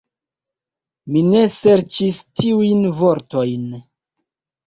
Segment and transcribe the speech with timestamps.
[1.15, 3.67] Mi ne serĉis tiujn vortojn.